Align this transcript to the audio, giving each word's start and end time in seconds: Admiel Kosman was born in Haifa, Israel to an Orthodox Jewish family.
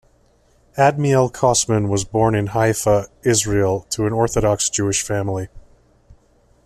Admiel 0.79 1.31
Kosman 1.31 1.87
was 1.87 2.05
born 2.05 2.33
in 2.33 2.47
Haifa, 2.47 3.05
Israel 3.21 3.81
to 3.91 4.07
an 4.07 4.13
Orthodox 4.13 4.67
Jewish 4.67 5.03
family. 5.03 5.49